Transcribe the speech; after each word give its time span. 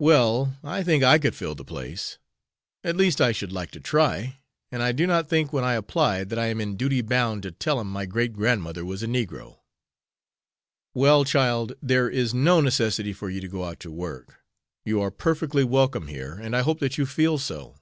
"Well, 0.00 0.56
I 0.64 0.82
think 0.82 1.04
I 1.04 1.20
could 1.20 1.36
fill 1.36 1.54
the 1.54 1.64
place. 1.64 2.18
At 2.82 2.96
least 2.96 3.20
I 3.20 3.30
should 3.30 3.52
like 3.52 3.70
to 3.70 3.78
try. 3.78 4.40
And 4.72 4.82
I 4.82 4.90
do 4.90 5.06
not 5.06 5.28
think 5.28 5.52
when 5.52 5.62
I 5.62 5.74
apply 5.74 6.24
that 6.24 6.40
I 6.40 6.46
am 6.46 6.60
in 6.60 6.76
duty 6.76 7.02
bound 7.02 7.44
to 7.44 7.52
tell 7.52 7.78
him 7.78 7.86
my 7.88 8.04
great 8.04 8.32
grandmother 8.32 8.84
was 8.84 9.04
a 9.04 9.06
negro." 9.06 9.60
"Well, 10.92 11.24
child, 11.24 11.74
there 11.80 12.10
is 12.10 12.34
no 12.34 12.60
necessity 12.60 13.12
for 13.12 13.30
you 13.30 13.40
to 13.40 13.46
go 13.46 13.62
out 13.62 13.78
to 13.86 13.92
work. 13.92 14.40
You 14.84 15.00
are 15.02 15.12
perfectly 15.12 15.62
welcome 15.62 16.08
here, 16.08 16.32
and 16.32 16.56
I 16.56 16.62
hope 16.62 16.80
that 16.80 16.98
you 16.98 17.06
feel 17.06 17.38
so." 17.38 17.76